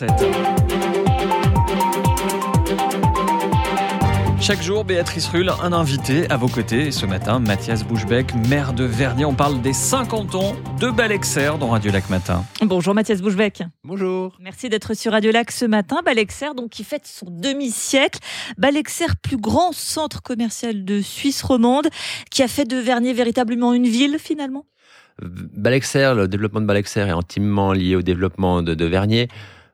7h07. 0.00 0.10
Chaque 4.40 4.62
jour, 4.62 4.84
Béatrice 4.84 5.28
Rulle, 5.28 5.50
un 5.62 5.72
invité 5.74 6.28
à 6.30 6.38
vos 6.38 6.48
côtés. 6.48 6.86
Et 6.86 6.90
ce 6.90 7.04
matin, 7.04 7.38
Mathias 7.38 7.84
Bouchebec, 7.84 8.34
maire 8.48 8.72
de 8.72 8.84
Vernier. 8.84 9.26
On 9.26 9.34
parle 9.34 9.60
des 9.60 9.74
50 9.74 10.34
ans 10.34 10.56
de 10.80 10.90
Balexer 10.90 11.52
dans 11.60 11.68
Radio 11.68 11.92
Lac 11.92 12.08
Matin. 12.08 12.44
Bonjour 12.62 12.94
Mathias 12.94 13.20
Bouchebec. 13.20 13.62
Bonjour. 13.84 14.36
Merci 14.40 14.70
d'être 14.70 14.94
sur 14.94 15.12
Radio 15.12 15.30
Lac 15.30 15.50
ce 15.50 15.66
matin. 15.66 15.98
Balexer, 16.04 16.54
donc, 16.56 16.70
qui 16.70 16.84
fête 16.84 17.06
son 17.06 17.26
demi-siècle. 17.28 18.20
Balexer, 18.56 19.06
plus 19.22 19.36
grand 19.36 19.72
centre 19.72 20.22
commercial 20.22 20.84
de 20.84 21.02
Suisse 21.02 21.42
romande, 21.42 21.88
qui 22.30 22.42
a 22.42 22.48
fait 22.48 22.64
de 22.64 22.76
Vernier 22.76 23.12
véritablement 23.12 23.74
une 23.74 23.86
ville 23.86 24.16
finalement? 24.18 24.64
Balexer, 25.20 26.14
le 26.16 26.28
développement 26.28 26.62
de 26.62 26.66
Balexer 26.66 27.00
est 27.00 27.10
intimement 27.10 27.74
lié 27.74 27.96
au 27.96 28.02
développement 28.02 28.62
de, 28.62 28.72
de 28.72 28.84
Vernier. 28.86 29.28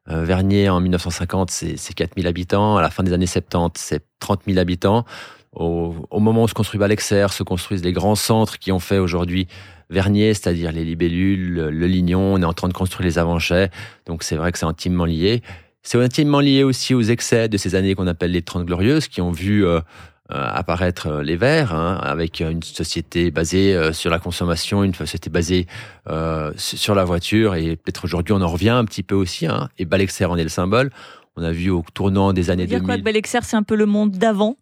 Euh, 0.09 0.25
Vernier, 0.25 0.69
en 0.69 0.81
1950, 0.81 1.51
c'est 1.51 1.95
4000 1.95 2.27
habitants. 2.27 2.77
À 2.77 2.83
la 2.83 2.91
fin 2.91 3.03
des 3.03 3.13
années 3.13 3.27
70, 3.27 3.81
c'est 3.81 4.05
30 4.21 4.43
000 4.47 4.59
habitants. 4.59 5.05
Au, 5.53 5.95
au, 6.11 6.21
moment 6.21 6.45
où 6.45 6.49
se 6.49 6.55
construit 6.55 6.79
Balexer, 6.79 7.29
se 7.31 7.43
construisent 7.43 7.85
les 7.85 7.93
grands 7.93 8.15
centres 8.15 8.59
qui 8.59 8.73
ont 8.73 8.79
fait 8.79 8.99
aujourd'hui 8.99 9.49
Vernier, 9.89 10.35
c'est-à-dire 10.35 10.73
les 10.73 10.85
libellules, 10.85 11.55
le, 11.55 11.87
lignon. 11.87 12.35
On 12.35 12.43
est 12.43 12.45
en 12.45 12.53
train 12.53 12.69
de 12.69 12.73
construire 12.73 13.07
les 13.07 13.19
avanchets. 13.19 13.71
Donc 14.07 14.23
c'est 14.23 14.37
vrai 14.37 14.53
que 14.53 14.59
c'est 14.59 14.67
intimement 14.67 15.05
lié. 15.05 15.43
C'est 15.83 16.03
intimement 16.03 16.41
lié 16.41 16.65
aussi 16.65 16.95
aux 16.95 17.03
excès 17.03 17.49
de 17.49 17.57
ces 17.57 17.77
années 17.77 17.95
qu'on 17.95 18.09
appelle 18.09 18.33
les 18.33 18.43
30 18.43 18.65
glorieuses, 18.65 19.07
qui 19.07 19.21
ont 19.21 19.31
vu 19.31 19.65
euh, 19.65 19.81
apparaître 20.29 21.21
les 21.23 21.37
Verts, 21.37 21.73
hein, 21.73 22.01
avec 22.03 22.41
une 22.41 22.63
société 22.63 23.31
basée 23.31 23.93
sur 23.93 24.11
la 24.11 24.19
consommation, 24.19 24.83
une 24.83 24.95
société 24.95 25.31
basée 25.31 25.67
euh, 26.09 26.53
sur 26.57 26.95
la 26.95 27.05
voiture, 27.05 27.55
et 27.55 27.77
peut-être 27.77 28.05
aujourd'hui 28.05 28.33
on 28.33 28.41
en 28.41 28.49
revient 28.49 28.71
un 28.71 28.85
petit 28.85 29.03
peu 29.03 29.15
aussi, 29.15 29.47
hein, 29.47 29.69
et 29.79 29.85
Balexer 29.85 30.25
en 30.25 30.37
est 30.37 30.43
le 30.43 30.49
symbole. 30.49 30.91
On 31.37 31.43
a 31.43 31.53
vu 31.53 31.69
au 31.69 31.85
tournant 31.93 32.33
des 32.33 32.49
années 32.49 32.65
dire 32.65 32.79
2000. 32.79 32.87
quoi, 32.87 32.97
Balexer, 33.03 33.41
c'est 33.43 33.57
un 33.57 33.63
peu 33.63 33.75
le 33.75 33.85
monde 33.85 34.13
d'avant? 34.13 34.57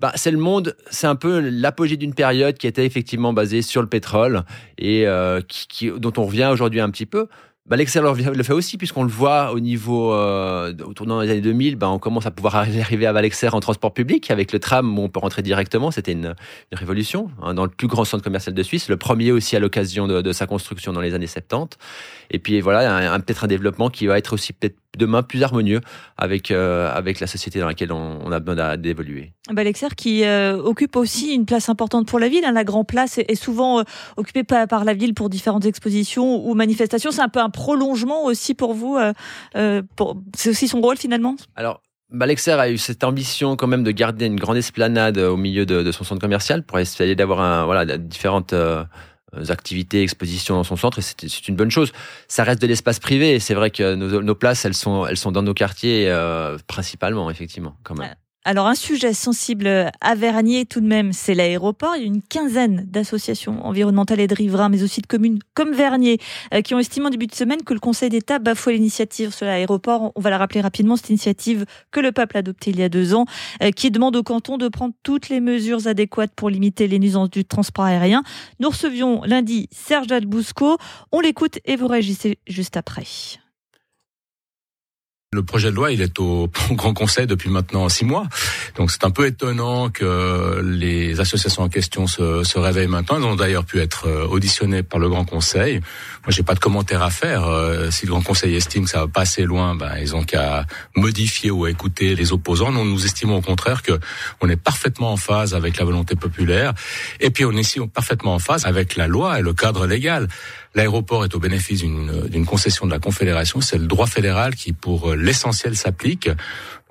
Bah, 0.00 0.12
C'est 0.14 0.30
le 0.30 0.38
monde, 0.38 0.76
c'est 0.88 1.08
un 1.08 1.16
peu 1.16 1.40
l'apogée 1.40 1.96
d'une 1.96 2.14
période 2.14 2.56
qui 2.58 2.66
était 2.68 2.86
effectivement 2.86 3.32
basée 3.32 3.60
sur 3.60 3.80
le 3.80 3.88
pétrole, 3.88 4.44
et 4.78 5.06
euh, 5.06 5.40
qui, 5.40 5.66
qui, 5.66 5.90
dont 5.90 6.12
on 6.16 6.24
revient 6.24 6.50
aujourd'hui 6.52 6.80
un 6.80 6.90
petit 6.90 7.06
peu. 7.06 7.26
Bah, 7.64 7.76
le 7.76 7.86
fait 7.86 8.52
aussi, 8.52 8.76
puisqu'on 8.76 9.04
le 9.04 9.08
voit 9.08 9.52
au 9.52 9.60
niveau, 9.60 10.12
euh, 10.12 10.74
au 10.84 10.94
tournant 10.94 11.22
des 11.22 11.30
années 11.30 11.40
2000, 11.40 11.76
bah, 11.76 11.88
on 11.90 12.00
commence 12.00 12.26
à 12.26 12.32
pouvoir 12.32 12.56
arriver 12.56 13.06
à 13.06 13.12
Valexer 13.12 13.48
en 13.54 13.60
transport 13.60 13.94
public 13.94 14.32
avec 14.32 14.52
le 14.52 14.58
tram 14.58 14.98
où 14.98 15.02
on 15.02 15.08
peut 15.08 15.20
rentrer 15.20 15.42
directement. 15.42 15.92
C'était 15.92 16.10
une, 16.10 16.34
une, 16.72 16.78
révolution 16.78 17.30
hein, 17.40 17.54
dans 17.54 17.62
le 17.62 17.70
plus 17.70 17.86
grand 17.86 18.04
centre 18.04 18.24
commercial 18.24 18.52
de 18.52 18.62
Suisse, 18.64 18.88
le 18.88 18.96
premier 18.96 19.30
aussi 19.30 19.54
à 19.54 19.60
l'occasion 19.60 20.08
de, 20.08 20.22
de, 20.22 20.32
sa 20.32 20.48
construction 20.48 20.92
dans 20.92 21.00
les 21.00 21.14
années 21.14 21.28
70. 21.28 21.78
Et 22.30 22.40
puis 22.40 22.60
voilà, 22.60 23.16
peut-être 23.20 23.44
un 23.44 23.48
développement 23.48 23.90
qui 23.90 24.08
va 24.08 24.18
être 24.18 24.32
aussi 24.32 24.52
peut-être 24.52 24.76
demain 24.98 25.22
plus 25.22 25.42
harmonieux 25.42 25.80
avec 26.16 26.50
euh, 26.50 26.92
avec 26.92 27.20
la 27.20 27.26
société 27.26 27.58
dans 27.60 27.66
laquelle 27.66 27.92
on, 27.92 28.18
on 28.24 28.32
a 28.32 28.40
besoin 28.40 28.76
d'évoluer. 28.76 29.32
Balexer 29.50 29.88
qui 29.96 30.24
euh, 30.24 30.56
occupe 30.56 30.96
aussi 30.96 31.34
une 31.34 31.46
place 31.46 31.68
importante 31.68 32.06
pour 32.06 32.18
la 32.18 32.28
ville. 32.28 32.44
Hein. 32.44 32.52
La 32.52 32.64
Grand 32.64 32.84
Place 32.84 33.18
est, 33.18 33.30
est 33.30 33.34
souvent 33.34 33.80
euh, 33.80 33.84
occupée 34.16 34.44
par, 34.44 34.66
par, 34.68 34.84
la 34.84 34.94
ville 34.94 35.14
pour 35.14 35.28
différentes 35.30 35.64
expositions 35.64 36.46
ou 36.46 36.54
manifestations. 36.54 37.10
C'est 37.10 37.22
un 37.22 37.28
peu 37.28 37.40
un 37.40 37.50
prolongement 37.50 38.24
aussi 38.24 38.54
pour 38.54 38.74
vous. 38.74 38.98
C'est 39.54 40.50
aussi 40.50 40.68
son 40.68 40.80
rôle 40.80 40.96
finalement? 40.96 41.36
Alors. 41.56 41.80
Balexer 42.10 42.50
a 42.50 42.68
eu 42.68 42.76
cette 42.76 43.04
ambition 43.04 43.56
quand 43.56 43.66
même 43.66 43.84
de 43.84 43.90
garder 43.90 44.26
une 44.26 44.38
grande 44.38 44.58
esplanade 44.58 45.16
au 45.16 45.38
milieu 45.38 45.64
de, 45.64 45.82
de 45.82 45.92
son 45.92 46.04
centre 46.04 46.20
commercial 46.20 46.62
pour 46.62 46.78
essayer 46.78 47.14
d'avoir 47.14 47.40
un, 47.40 47.64
voilà, 47.64 47.96
différentes 47.96 48.52
activités, 49.48 50.02
expositions 50.02 50.56
dans 50.56 50.64
son 50.64 50.76
centre, 50.76 50.98
et 50.98 51.02
c'est 51.02 51.48
une 51.48 51.56
bonne 51.56 51.70
chose. 51.70 51.92
Ça 52.28 52.44
reste 52.44 52.60
de 52.60 52.66
l'espace 52.66 52.98
privé, 52.98 53.34
et 53.34 53.40
c'est 53.40 53.54
vrai 53.54 53.70
que 53.70 53.94
nos, 53.94 54.22
nos, 54.22 54.34
places, 54.34 54.64
elles 54.64 54.74
sont, 54.74 55.06
elles 55.06 55.16
sont 55.16 55.32
dans 55.32 55.42
nos 55.42 55.54
quartiers 55.54 56.08
euh, 56.08 56.58
principalement, 56.66 57.30
effectivement, 57.30 57.76
quand 57.82 57.94
même. 57.94 58.14
Alors 58.44 58.66
un 58.66 58.74
sujet 58.74 59.14
sensible 59.14 59.68
à 60.00 60.14
Vernier 60.16 60.66
tout 60.66 60.80
de 60.80 60.86
même, 60.86 61.12
c'est 61.12 61.32
l'aéroport. 61.32 61.94
Il 61.94 62.00
y 62.00 62.04
a 62.04 62.08
une 62.08 62.22
quinzaine 62.22 62.84
d'associations 62.90 63.64
environnementales 63.64 64.18
et 64.18 64.26
de 64.26 64.34
riverains, 64.34 64.68
mais 64.68 64.82
aussi 64.82 65.00
de 65.00 65.06
communes 65.06 65.38
comme 65.54 65.72
Vernier, 65.72 66.18
euh, 66.52 66.60
qui 66.60 66.74
ont 66.74 66.80
estimé 66.80 67.06
en 67.06 67.10
début 67.10 67.28
de 67.28 67.34
semaine 67.36 67.62
que 67.62 67.72
le 67.72 67.78
Conseil 67.78 68.08
d'État 68.08 68.40
bafouait 68.40 68.72
l'initiative 68.72 69.32
sur 69.32 69.46
l'aéroport. 69.46 70.10
On 70.16 70.20
va 70.20 70.30
la 70.30 70.38
rappeler 70.38 70.60
rapidement, 70.60 70.96
cette 70.96 71.10
initiative 71.10 71.66
que 71.92 72.00
le 72.00 72.10
peuple 72.10 72.36
a 72.36 72.40
adoptée 72.40 72.72
il 72.72 72.80
y 72.80 72.82
a 72.82 72.88
deux 72.88 73.14
ans, 73.14 73.26
euh, 73.62 73.70
qui 73.70 73.92
demande 73.92 74.16
au 74.16 74.24
canton 74.24 74.58
de 74.58 74.66
prendre 74.66 74.94
toutes 75.04 75.28
les 75.28 75.38
mesures 75.38 75.86
adéquates 75.86 76.32
pour 76.34 76.50
limiter 76.50 76.88
les 76.88 76.98
nuisances 76.98 77.30
du 77.30 77.44
transport 77.44 77.84
aérien. 77.84 78.24
Nous 78.58 78.70
recevions 78.70 79.22
lundi 79.22 79.68
Serge 79.70 80.08
Dalbousco. 80.08 80.78
On 81.12 81.20
l'écoute 81.20 81.60
et 81.64 81.76
vous 81.76 81.86
réagissez 81.86 82.38
juste 82.48 82.76
après. 82.76 83.04
Le 85.34 85.42
projet 85.42 85.70
de 85.70 85.76
loi, 85.76 85.92
il 85.92 86.02
est 86.02 86.18
au, 86.20 86.50
Grand 86.72 86.92
Conseil 86.92 87.26
depuis 87.26 87.48
maintenant 87.48 87.88
six 87.88 88.04
mois. 88.04 88.26
Donc 88.76 88.90
c'est 88.90 89.02
un 89.04 89.10
peu 89.10 89.26
étonnant 89.26 89.88
que 89.88 90.60
les 90.62 91.20
associations 91.20 91.62
en 91.62 91.70
question 91.70 92.06
se, 92.06 92.58
réveillent 92.58 92.86
maintenant. 92.86 93.16
Elles 93.16 93.24
ont 93.24 93.34
d'ailleurs 93.34 93.64
pu 93.64 93.80
être 93.80 94.08
euh, 94.08 94.26
auditionnées 94.26 94.82
par 94.82 95.00
le 95.00 95.08
Grand 95.08 95.24
Conseil. 95.24 95.76
Moi, 95.76 96.28
j'ai 96.28 96.42
pas 96.42 96.52
de 96.52 96.58
commentaire 96.58 97.02
à 97.02 97.08
faire. 97.08 97.46
Euh, 97.46 97.90
si 97.90 98.04
le 98.04 98.12
Grand 98.12 98.20
Conseil 98.20 98.54
estime 98.56 98.84
que 98.84 98.90
ça 98.90 98.98
va 98.98 99.08
pas 99.08 99.22
assez 99.22 99.44
loin, 99.44 99.74
ben, 99.74 99.92
ils 99.98 100.14
ont 100.14 100.22
qu'à 100.22 100.66
modifier 100.96 101.50
ou 101.50 101.66
écouter 101.66 102.14
les 102.14 102.34
opposants. 102.34 102.70
Nous, 102.70 102.84
nous 102.84 103.06
estimons 103.06 103.36
au 103.36 103.42
contraire 103.42 103.80
que 103.82 103.98
on 104.42 104.50
est 104.50 104.56
parfaitement 104.56 105.12
en 105.12 105.16
phase 105.16 105.54
avec 105.54 105.78
la 105.78 105.86
volonté 105.86 106.14
populaire. 106.14 106.74
Et 107.20 107.30
puis, 107.30 107.46
on 107.46 107.52
est 107.52 107.60
aussi 107.60 107.80
parfaitement 107.86 108.34
en 108.34 108.38
phase 108.38 108.66
avec 108.66 108.96
la 108.96 109.06
loi 109.06 109.38
et 109.38 109.42
le 109.42 109.54
cadre 109.54 109.86
légal. 109.86 110.28
L'aéroport 110.74 111.24
est 111.24 111.34
au 111.34 111.38
bénéfice 111.38 111.80
d'une 111.80 112.46
concession 112.46 112.86
de 112.86 112.90
la 112.90 112.98
Confédération. 112.98 113.60
C'est 113.60 113.78
le 113.78 113.86
droit 113.86 114.06
fédéral 114.06 114.54
qui, 114.54 114.72
pour 114.72 115.14
l'essentiel, 115.14 115.76
s'applique. 115.76 116.28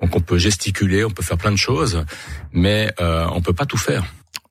Donc 0.00 0.16
on 0.16 0.20
peut 0.20 0.38
gesticuler, 0.38 1.04
on 1.04 1.10
peut 1.10 1.22
faire 1.22 1.38
plein 1.38 1.52
de 1.52 1.56
choses, 1.56 2.04
mais 2.52 2.92
euh, 3.00 3.26
on 3.32 3.40
peut 3.40 3.52
pas 3.52 3.66
tout 3.66 3.78
faire. 3.78 4.04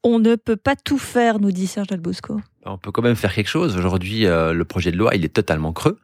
On 0.04 0.18
ne 0.18 0.36
peut 0.36 0.56
pas 0.56 0.76
tout 0.76 0.98
faire, 0.98 1.40
nous 1.40 1.52
dit 1.52 1.68
Serge 1.68 1.88
Dalbosco. 1.88 2.42
On 2.66 2.78
peut 2.78 2.92
quand 2.92 3.04
même 3.04 3.16
faire 3.16 3.34
quelque 3.34 3.50
chose. 3.50 3.78
Aujourd'hui, 3.78 4.26
euh, 4.26 4.52
le 4.52 4.66
projet 4.66 4.92
de 4.92 4.98
loi, 4.98 5.16
il 5.16 5.24
est 5.26 5.34
totalement 5.34 5.74
creux. 5.74 6.00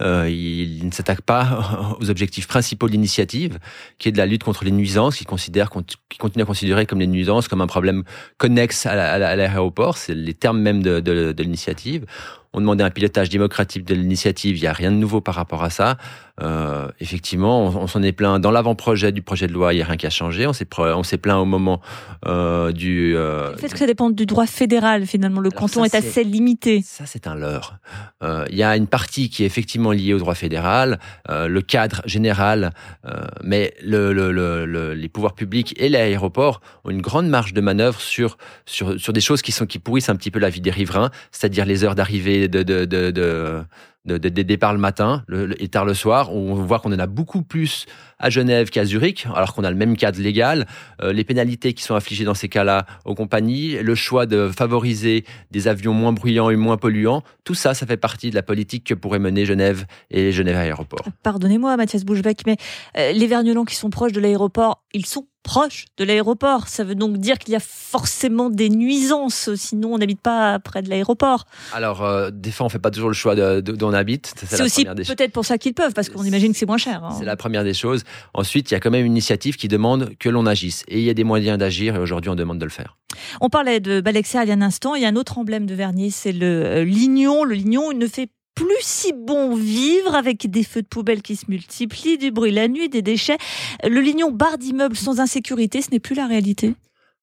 Euh, 0.00 0.26
il, 0.28 0.78
il, 0.78 0.86
ne 0.86 0.90
s'attaque 0.90 1.20
pas 1.20 1.96
aux 2.00 2.08
objectifs 2.08 2.46
principaux 2.46 2.86
de 2.86 2.92
l'initiative, 2.92 3.58
qui 3.98 4.08
est 4.08 4.12
de 4.12 4.18
la 4.18 4.24
lutte 4.24 4.42
contre 4.42 4.64
les 4.64 4.70
nuisances, 4.70 5.16
qui 5.16 5.24
considère, 5.24 5.68
qui 6.08 6.18
continue 6.18 6.44
à 6.44 6.46
considérer 6.46 6.86
comme 6.86 7.00
les 7.00 7.06
nuisances 7.06 7.46
comme 7.48 7.60
un 7.60 7.66
problème 7.66 8.04
connexe 8.38 8.86
à 8.86 9.18
l'aéroport. 9.18 9.98
C'est 9.98 10.14
les 10.14 10.34
termes 10.34 10.60
même 10.60 10.82
de, 10.82 11.00
de, 11.00 11.32
de 11.32 11.42
l'initiative. 11.42 12.06
On 12.54 12.60
demandait 12.60 12.84
un 12.84 12.90
pilotage 12.90 13.28
démocratique 13.28 13.84
de 13.84 13.94
l'initiative. 13.94 14.56
Il 14.56 14.60
n'y 14.60 14.66
a 14.66 14.72
rien 14.72 14.90
de 14.90 14.96
nouveau 14.96 15.20
par 15.20 15.34
rapport 15.34 15.64
à 15.64 15.70
ça. 15.70 15.96
Euh, 16.40 16.88
effectivement, 17.00 17.66
on, 17.66 17.82
on 17.82 17.86
s'en 17.86 18.02
est 18.02 18.12
plaint 18.12 18.40
dans 18.40 18.50
l'avant-projet 18.50 19.12
du 19.12 19.22
projet 19.22 19.46
de 19.46 19.52
loi. 19.52 19.72
Il 19.72 19.76
n'y 19.76 19.82
a 19.82 19.86
rien 19.86 19.96
qui 19.96 20.06
a 20.06 20.10
changé. 20.10 20.46
On 20.46 20.52
s'est 20.52 20.68
on 20.78 21.02
s'est 21.02 21.18
plaint 21.18 21.38
au 21.38 21.44
moment 21.44 21.80
euh, 22.26 22.72
du. 22.72 23.14
Euh... 23.16 23.52
Le 23.52 23.58
fait 23.58 23.68
que 23.68 23.78
ça 23.78 23.86
dépend 23.86 24.10
du 24.10 24.26
droit 24.26 24.46
fédéral 24.46 25.06
finalement. 25.06 25.40
Le 25.40 25.50
canton 25.50 25.84
ça, 25.84 25.86
est 25.86 25.94
assez 25.94 26.24
limité. 26.24 26.82
Ça, 26.84 27.04
c'est 27.06 27.26
un 27.26 27.34
leurre. 27.34 27.76
Euh, 28.22 28.44
il 28.50 28.56
y 28.56 28.62
a 28.62 28.76
une 28.76 28.86
partie 28.86 29.30
qui 29.30 29.42
est 29.42 29.46
effectivement 29.46 29.92
liée 29.92 30.14
au 30.14 30.18
droit 30.18 30.34
fédéral, 30.34 30.98
euh, 31.28 31.48
le 31.48 31.60
cadre 31.60 32.02
général, 32.06 32.72
euh, 33.06 33.24
mais 33.42 33.74
le, 33.82 34.12
le, 34.12 34.30
le, 34.32 34.94
les 34.94 35.08
pouvoirs 35.08 35.34
publics 35.34 35.74
et 35.78 35.88
l'aéroport 35.88 36.60
ont 36.84 36.90
une 36.90 37.02
grande 37.02 37.28
marge 37.28 37.52
de 37.52 37.60
manœuvre 37.60 38.00
sur, 38.00 38.38
sur, 38.66 38.98
sur 38.98 39.12
des 39.12 39.20
choses 39.20 39.42
qui, 39.42 39.52
sont, 39.52 39.66
qui 39.66 39.78
pourrissent 39.78 40.08
un 40.08 40.16
petit 40.16 40.30
peu 40.30 40.38
la 40.38 40.50
vie 40.50 40.60
des 40.60 40.70
riverains, 40.70 41.10
c'est-à-dire 41.30 41.64
les 41.64 41.84
heures 41.84 41.94
d'arrivée 41.94 42.48
de, 42.48 42.62
de, 42.62 42.84
de, 42.84 43.10
de 43.10 43.62
de, 44.04 44.18
de, 44.18 44.28
de, 44.28 44.42
départ 44.42 44.72
le 44.72 44.78
matin 44.78 45.22
le, 45.26 45.46
le, 45.46 45.62
et 45.62 45.68
tard 45.68 45.84
le 45.84 45.94
soir. 45.94 46.32
On 46.32 46.54
voit 46.54 46.78
qu'on 46.80 46.92
en 46.92 46.98
a 46.98 47.06
beaucoup 47.06 47.42
plus 47.42 47.86
à 48.18 48.30
Genève 48.30 48.70
qu'à 48.70 48.84
Zurich, 48.84 49.26
alors 49.34 49.52
qu'on 49.52 49.64
a 49.64 49.70
le 49.70 49.76
même 49.76 49.96
cadre 49.96 50.20
légal. 50.20 50.66
Euh, 51.02 51.12
les 51.12 51.24
pénalités 51.24 51.74
qui 51.74 51.82
sont 51.82 51.94
affligées 51.94 52.24
dans 52.24 52.34
ces 52.34 52.48
cas-là 52.48 52.86
aux 53.04 53.14
compagnies, 53.14 53.76
le 53.82 53.94
choix 53.94 54.26
de 54.26 54.48
favoriser 54.48 55.24
des 55.50 55.68
avions 55.68 55.92
moins 55.92 56.12
bruyants 56.12 56.50
et 56.50 56.56
moins 56.56 56.76
polluants, 56.76 57.22
tout 57.44 57.54
ça, 57.54 57.74
ça 57.74 57.86
fait 57.86 57.96
partie 57.96 58.30
de 58.30 58.34
la 58.34 58.42
politique 58.42 58.84
que 58.84 58.94
pourrait 58.94 59.18
mener 59.18 59.44
Genève 59.44 59.86
et 60.10 60.32
Genève 60.32 60.56
Aéroport. 60.56 61.04
Pardonnez-moi, 61.22 61.76
Mathias 61.76 62.04
Bouchebec, 62.04 62.42
mais 62.46 62.56
euh, 62.96 63.12
les 63.12 63.26
Vergnolans 63.26 63.64
qui 63.64 63.74
sont 63.74 63.90
proches 63.90 64.12
de 64.12 64.20
l'aéroport, 64.20 64.84
ils 64.94 65.06
sont 65.06 65.26
proche 65.42 65.86
de 65.96 66.04
l'aéroport. 66.04 66.68
Ça 66.68 66.84
veut 66.84 66.94
donc 66.94 67.18
dire 67.18 67.38
qu'il 67.38 67.52
y 67.52 67.56
a 67.56 67.60
forcément 67.60 68.50
des 68.50 68.68
nuisances, 68.70 69.54
sinon 69.54 69.94
on 69.94 69.98
n'habite 69.98 70.20
pas 70.20 70.58
près 70.58 70.82
de 70.82 70.88
l'aéroport. 70.88 71.44
Alors, 71.72 72.02
euh, 72.02 72.30
des 72.30 72.50
fois, 72.50 72.66
on 72.66 72.68
fait 72.68 72.78
pas 72.78 72.90
toujours 72.90 73.08
le 73.08 73.14
choix 73.14 73.34
de, 73.34 73.60
de, 73.60 73.72
d'on 73.72 73.92
habite. 73.92 74.34
C'est 74.46 74.62
aussi 74.62 74.84
peut-être 74.84 75.32
pour 75.32 75.44
ça 75.44 75.58
qu'ils 75.58 75.74
peuvent, 75.74 75.92
parce 75.92 76.08
qu'on 76.08 76.24
imagine 76.24 76.52
que 76.52 76.58
c'est 76.58 76.66
moins 76.66 76.78
cher. 76.78 77.04
Hein. 77.04 77.16
C'est 77.18 77.24
la 77.24 77.36
première 77.36 77.64
des 77.64 77.74
choses. 77.74 78.04
Ensuite, 78.34 78.70
il 78.70 78.74
y 78.74 78.76
a 78.76 78.80
quand 78.80 78.90
même 78.90 79.04
une 79.04 79.12
initiative 79.12 79.56
qui 79.56 79.68
demande 79.68 80.16
que 80.18 80.28
l'on 80.28 80.46
agisse. 80.46 80.84
Et 80.88 80.98
il 80.98 81.04
y 81.04 81.10
a 81.10 81.14
des 81.14 81.24
moyens 81.24 81.58
d'agir, 81.58 81.96
et 81.96 81.98
aujourd'hui, 81.98 82.30
on 82.30 82.34
demande 82.34 82.58
de 82.58 82.64
le 82.64 82.70
faire. 82.70 82.96
On 83.40 83.48
parlait 83.48 83.80
de 83.80 84.00
Balexer 84.00 84.38
il 84.42 84.48
y 84.48 84.52
a 84.52 84.54
un 84.54 84.62
instant. 84.62 84.94
Il 84.94 85.02
y 85.02 85.04
a 85.04 85.08
un 85.08 85.16
autre 85.16 85.38
emblème 85.38 85.66
de 85.66 85.74
Vernier, 85.74 86.10
c'est 86.10 86.32
le 86.32 86.84
lignon. 86.84 87.44
Le 87.44 87.54
lignon, 87.54 87.92
il 87.92 87.98
ne 87.98 88.06
fait 88.06 88.30
plus 88.54 88.80
si 88.80 89.12
bon 89.12 89.54
vivre 89.54 90.14
avec 90.14 90.50
des 90.50 90.64
feux 90.64 90.82
de 90.82 90.86
poubelle 90.86 91.22
qui 91.22 91.36
se 91.36 91.46
multiplient, 91.48 92.18
du 92.18 92.30
bruit 92.30 92.52
la 92.52 92.68
nuit, 92.68 92.88
des 92.88 93.02
déchets. 93.02 93.38
Le 93.82 94.00
lignon 94.00 94.30
barre 94.30 94.58
d'immeubles 94.58 94.96
sans 94.96 95.20
insécurité, 95.20 95.82
ce 95.82 95.90
n'est 95.90 96.00
plus 96.00 96.14
la 96.14 96.26
réalité 96.26 96.74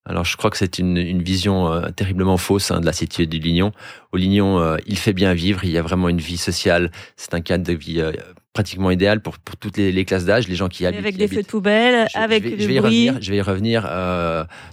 alors 0.06 0.26
je 0.26 0.36
crois 0.38 0.50
que 0.50 0.58
c'est 0.58 0.80
une, 0.80 0.98
une, 0.98 1.22
vision 1.22 1.72
euh, 1.72 1.90
terriblement 1.90 2.38
fausse 2.38 2.72
hein, 2.72 2.80
de 2.80 2.86
la 2.86 2.94
cité 2.94 3.28
du 3.28 3.38
Lignon. 3.38 3.72
Au 4.12 4.18
Lignon, 4.18 4.60
euh, 4.60 4.78
il 4.88 4.98
fait 4.98 5.14
bien 5.14 5.34
vivre, 5.34 5.64
il 5.64 5.70
y 5.70 5.78
a 5.78 5.84
vraiment 5.84 6.10
une 6.10 6.20
vie 6.20 6.38
sociale, 6.38 6.90
c'est 7.16 7.36
un 7.36 7.42
cadre 7.42 7.64
de 7.64 7.74
vie 7.74 8.02
euh, 8.02 8.12
pratiquement 8.54 8.90
idéal 8.90 9.22
pour, 9.22 9.38
pour 9.38 9.56
toutes 9.58 9.78
les, 9.78 9.92
les 9.92 10.06
classes 10.06 10.26
d'âge, 10.26 10.48
les 10.48 10.56
gens 10.56 10.68
qui 10.68 10.86
habitent. 10.86 11.00
Avec 11.00 11.18
des 11.18 11.28
feux 11.28 11.44
de 11.44 11.48
poubelle, 11.48 12.08
je, 12.12 12.18
avec 12.18 12.44
je 12.44 12.50
vais, 12.50 12.60
je 12.60 12.68
vais 12.68 12.74
y 12.74 12.80
revenir, 12.80 13.22
je 13.22 13.30
vais 13.30 13.38
y 13.38 13.42
revenir 13.42 13.82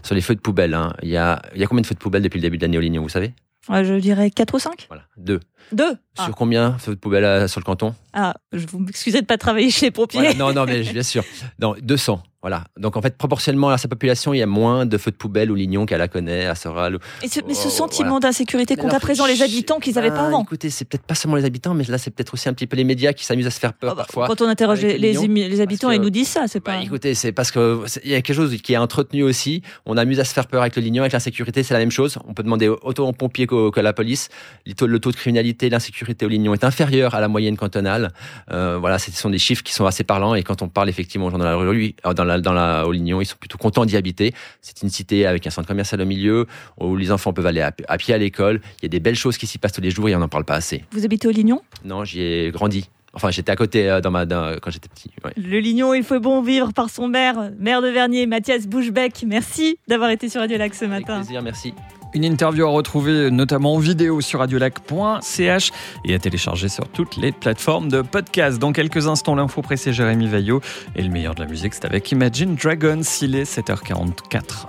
sur 0.02 0.14
les 0.14 0.22
feux 0.22 0.34
de 0.34 0.40
poubelle. 0.40 0.72
Hein. 0.72 0.94
Il, 1.02 1.10
y 1.10 1.18
a, 1.18 1.42
il 1.54 1.60
y 1.60 1.64
a 1.64 1.66
combien 1.66 1.82
de 1.82 1.86
feux 1.86 1.94
de 1.94 2.00
poubelle 2.00 2.22
depuis 2.22 2.38
le 2.38 2.42
début 2.42 2.56
de 2.56 2.62
l'année 2.62 2.78
au 2.78 2.80
Lignon, 2.80 3.02
vous 3.02 3.10
savez? 3.10 3.34
Je 3.68 3.98
dirais 3.98 4.30
4 4.30 4.54
ou 4.54 4.58
5 4.58 4.86
Voilà, 4.88 5.04
deux. 5.16 5.40
Deux 5.72 5.96
Sur 6.14 6.24
ah. 6.28 6.30
combien 6.36 6.70
de 6.70 6.78
feux 6.80 6.94
de 6.94 7.00
poubelle 7.00 7.48
sur 7.48 7.60
le 7.60 7.64
canton? 7.64 7.94
Ah, 8.12 8.34
je 8.52 8.66
vous 8.66 8.78
m'excusez 8.78 9.20
de 9.20 9.26
pas 9.26 9.36
travailler 9.38 9.70
chez 9.70 9.86
les 9.86 9.90
pompiers. 9.90 10.20
Voilà, 10.20 10.34
non, 10.34 10.52
non, 10.52 10.64
mais 10.64 10.80
bien 10.80 11.02
sûr. 11.02 11.24
Non, 11.60 11.74
200. 11.82 12.22
Voilà. 12.42 12.64
Donc 12.78 12.96
en 12.96 13.02
fait, 13.02 13.16
proportionnellement 13.18 13.70
à 13.70 13.78
sa 13.78 13.88
population, 13.88 14.32
il 14.32 14.38
y 14.38 14.42
a 14.42 14.46
moins 14.46 14.86
de 14.86 14.96
feux 14.98 15.10
de 15.10 15.16
poubelle 15.16 15.50
au 15.50 15.56
Lignon 15.56 15.84
qu'à 15.84 15.98
Laconais, 15.98 16.46
à 16.46 16.54
Soral. 16.54 16.98
Et 17.24 17.28
ce, 17.28 17.40
mais 17.44 17.54
ce 17.54 17.66
Oh, 17.66 17.70
sentiment 17.70 18.10
voilà. 18.10 18.28
d'insécurité 18.28 18.76
qu'ont 18.76 18.88
à 18.88 19.00
présent 19.00 19.26
les 19.26 19.42
habitants 19.42 19.80
qu'ils 19.80 19.96
n'avaient 19.96 20.10
ben, 20.10 20.16
pas 20.16 20.26
avant. 20.28 20.44
Écoutez, 20.44 20.70
c'est 20.70 20.84
peut-être 20.84 21.02
pas 21.02 21.16
seulement 21.16 21.36
les 21.36 21.44
habitants, 21.44 21.74
mais 21.74 21.82
là, 21.84 21.98
c'est 21.98 22.12
peut-être 22.12 22.34
aussi 22.34 22.48
un 22.48 22.52
petit 22.52 22.68
peu 22.68 22.76
les 22.76 22.84
médias 22.84 23.12
qui 23.14 23.24
s'amusent 23.24 23.48
à 23.48 23.50
se 23.50 23.58
faire 23.58 23.72
peur 23.72 23.92
Ah 23.92 23.94
bah, 23.96 24.04
parfois. 24.06 24.28
Quand 24.28 24.42
on 24.42 24.48
interroge 24.48 24.80
les, 24.82 25.60
habitants, 25.60 25.90
ils 25.90 26.00
nous 26.00 26.10
disent 26.10 26.28
ça. 26.28 26.44
C'est 26.46 26.64
Bah, 26.64 26.74
pas. 26.74 26.82
écoutez, 26.82 27.14
c'est 27.14 27.32
parce 27.32 27.50
que 27.50 27.84
il 28.04 28.12
y 28.12 28.14
a 28.14 28.22
quelque 28.22 28.36
chose 28.36 28.56
qui 28.62 28.74
est 28.74 28.76
entretenu 28.76 29.24
aussi. 29.24 29.62
On 29.84 29.96
amuse 29.96 30.20
à 30.20 30.24
se 30.24 30.32
faire 30.32 30.46
peur 30.46 30.60
avec 30.60 30.76
le 30.76 30.82
Lignon, 30.82 31.02
avec 31.02 31.14
l'insécurité, 31.14 31.64
c'est 31.64 31.74
la 31.74 31.80
même 31.80 31.90
chose. 31.90 32.16
On 32.28 32.34
peut 32.34 32.44
demander 32.44 32.68
autant 32.68 33.08
aux 33.08 33.12
pompiers 33.12 33.48
qu'à 33.48 33.82
la 33.82 33.92
police. 33.92 34.28
Le 34.66 34.74
taux, 34.74 34.86
le 34.86 35.00
taux 35.00 35.10
de 35.10 35.16
criminalité, 35.16 35.55
l'insécurité 35.62 36.26
au 36.26 36.28
Lignon 36.28 36.54
est 36.54 36.64
inférieur 36.64 37.14
à 37.14 37.20
la 37.20 37.28
moyenne 37.28 37.56
cantonale. 37.56 38.12
Euh, 38.50 38.78
voilà, 38.78 38.98
ce 38.98 39.10
sont 39.12 39.30
des 39.30 39.38
chiffres 39.38 39.62
qui 39.62 39.72
sont 39.72 39.86
assez 39.86 40.04
parlants. 40.04 40.34
Et 40.34 40.42
quand 40.42 40.62
on 40.62 40.68
parle 40.68 40.88
effectivement 40.88 41.26
aux 41.26 41.30
gens 41.30 41.38
dans 41.38 41.44
la 41.44 41.56
rue, 41.56 41.94
euh, 42.04 42.14
dans 42.14 42.24
la, 42.24 42.40
dans 42.40 42.52
la, 42.52 42.86
au 42.86 42.92
Lignon, 42.92 43.20
ils 43.20 43.26
sont 43.26 43.36
plutôt 43.38 43.58
contents 43.58 43.84
d'y 43.84 43.96
habiter. 43.96 44.34
C'est 44.60 44.82
une 44.82 44.90
cité 44.90 45.26
avec 45.26 45.46
un 45.46 45.50
centre 45.50 45.68
commercial 45.68 46.00
au 46.00 46.06
milieu, 46.06 46.46
où 46.78 46.96
les 46.96 47.10
enfants 47.10 47.32
peuvent 47.32 47.46
aller 47.46 47.60
à, 47.62 47.72
à 47.88 47.98
pied 47.98 48.14
à 48.14 48.18
l'école. 48.18 48.60
Il 48.80 48.84
y 48.84 48.86
a 48.86 48.88
des 48.88 49.00
belles 49.00 49.16
choses 49.16 49.38
qui 49.38 49.46
s'y 49.46 49.58
passent 49.58 49.72
tous 49.72 49.80
les 49.80 49.90
jours 49.90 50.08
et 50.08 50.14
on 50.14 50.20
n'en 50.20 50.28
parle 50.28 50.44
pas 50.44 50.56
assez. 50.56 50.84
Vous 50.92 51.04
habitez 51.04 51.28
au 51.28 51.32
Lignon? 51.32 51.62
Non, 51.84 52.04
j'y 52.04 52.20
ai 52.20 52.50
grandi. 52.50 52.88
Enfin, 53.16 53.30
j'étais 53.30 53.50
à 53.50 53.56
côté 53.56 53.90
euh, 53.90 54.00
dans 54.00 54.10
ma, 54.12 54.26
dans- 54.26 54.54
quand 54.62 54.70
j'étais 54.70 54.88
petit. 54.88 55.10
ouais. 55.24 55.32
Le 55.36 55.58
Lignon, 55.58 55.92
il 55.94 56.04
faut 56.04 56.20
bon 56.20 56.40
vivre 56.42 56.72
par 56.72 56.88
son 56.90 57.08
maire, 57.08 57.50
maire 57.58 57.82
de 57.82 57.88
Vernier, 57.88 58.26
Mathias 58.26 58.66
Bouchebec. 58.68 59.24
Merci 59.26 59.78
d'avoir 59.88 60.10
été 60.10 60.28
sur 60.28 60.40
Radio 60.42 60.58
Lac 60.58 60.74
ce 60.74 60.84
Avec 60.84 61.00
matin. 61.08 61.20
plaisir, 61.20 61.42
merci. 61.42 61.74
Une 62.14 62.24
interview 62.24 62.64
à 62.66 62.70
retrouver 62.70 63.30
notamment 63.30 63.74
en 63.74 63.78
vidéo 63.78 64.20
sur 64.22 64.38
radiolac.ch 64.40 65.70
et 66.04 66.14
à 66.14 66.18
télécharger 66.18 66.68
sur 66.68 66.88
toutes 66.88 67.16
les 67.16 67.32
plateformes 67.32 67.90
de 67.90 68.00
podcast. 68.00 68.58
Dans 68.58 68.72
quelques 68.72 69.06
instants, 69.06 69.34
l'info 69.34 69.60
pressée 69.60 69.92
Jérémy 69.92 70.26
Vaillot 70.28 70.60
et 70.94 71.02
le 71.02 71.08
meilleur 71.10 71.34
de 71.34 71.40
la 71.42 71.46
musique, 71.48 71.74
c'est 71.74 71.84
avec 71.84 72.10
Imagine 72.12 72.54
Dragons. 72.54 73.02
Il 73.20 73.34
est 73.34 73.44
7h44. 73.44 74.66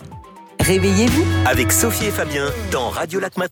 Réveillez-vous 0.59 1.23
avec 1.45 1.71
Sophie 1.71 2.05
et 2.07 2.11
Fabien 2.11 2.47
dans 2.71 2.89
Radio 2.89 3.19
Lac 3.21 3.38
Matin. 3.38 3.45